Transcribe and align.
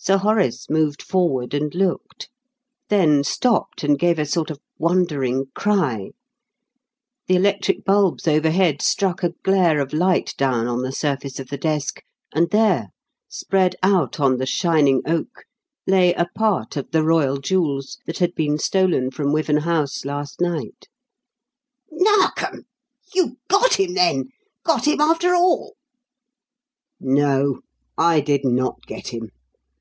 Sir 0.00 0.18
Horace 0.18 0.70
moved 0.70 1.02
forward 1.02 1.52
and 1.52 1.74
looked; 1.74 2.30
then 2.88 3.24
stopped 3.24 3.82
and 3.82 3.98
gave 3.98 4.16
a 4.20 4.24
sort 4.24 4.48
of 4.48 4.60
wondering 4.78 5.46
cry. 5.56 6.10
The 7.26 7.34
electric 7.34 7.84
bulbs 7.84 8.28
overhead 8.28 8.80
struck 8.80 9.24
a 9.24 9.34
glare 9.42 9.80
of 9.80 9.92
light 9.92 10.34
down 10.38 10.68
on 10.68 10.82
the 10.82 10.92
surface 10.92 11.40
of 11.40 11.48
the 11.48 11.58
desk, 11.58 12.00
and 12.32 12.48
there, 12.50 12.90
spread 13.28 13.74
out 13.82 14.20
on 14.20 14.36
the 14.36 14.46
shining 14.46 15.02
oak, 15.04 15.44
lay 15.84 16.14
a 16.14 16.28
part 16.32 16.76
of 16.76 16.92
the 16.92 17.02
royal 17.02 17.38
jewels 17.38 17.98
that 18.06 18.18
had 18.18 18.36
been 18.36 18.56
stolen 18.56 19.10
from 19.10 19.32
Wyvern 19.32 19.58
House 19.58 20.04
last 20.04 20.40
night. 20.40 20.86
"Narkom! 21.90 22.66
You 23.12 23.36
got 23.48 23.80
him, 23.80 23.94
then 23.94 24.28
got 24.64 24.86
him 24.86 25.00
after 25.00 25.34
all?" 25.34 25.74
"No, 27.00 27.62
I 27.98 28.20
did 28.20 28.44
not 28.44 28.86
get 28.86 29.08
him. 29.08 29.30